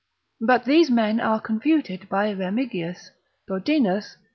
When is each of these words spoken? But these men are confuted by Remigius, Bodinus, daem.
But 0.39 0.65
these 0.65 0.89
men 0.89 1.19
are 1.19 1.39
confuted 1.39 2.09
by 2.09 2.33
Remigius, 2.33 3.11
Bodinus, 3.47 4.15
daem. 4.17 4.17